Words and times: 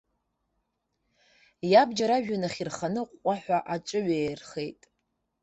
Иабџьар 1.71 2.11
ажәҩан 2.11 2.43
ахь 2.47 2.59
ирханы, 2.63 3.01
аҟәҟәаҳәа 3.09 3.57
аҿыҩаирхеит. 3.73 4.81